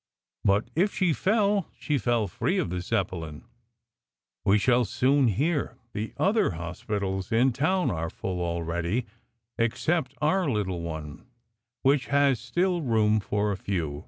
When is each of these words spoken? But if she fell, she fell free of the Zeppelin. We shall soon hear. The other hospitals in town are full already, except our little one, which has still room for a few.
But 0.43 0.71
if 0.75 0.95
she 0.95 1.13
fell, 1.13 1.67
she 1.77 1.99
fell 1.99 2.27
free 2.27 2.57
of 2.57 2.71
the 2.71 2.81
Zeppelin. 2.81 3.43
We 4.43 4.57
shall 4.57 4.83
soon 4.83 5.27
hear. 5.27 5.77
The 5.93 6.15
other 6.17 6.53
hospitals 6.57 7.31
in 7.31 7.53
town 7.53 7.91
are 7.91 8.09
full 8.09 8.41
already, 8.41 9.05
except 9.59 10.15
our 10.19 10.49
little 10.49 10.81
one, 10.81 11.27
which 11.83 12.07
has 12.07 12.39
still 12.39 12.81
room 12.81 13.19
for 13.19 13.51
a 13.51 13.57
few. 13.57 13.99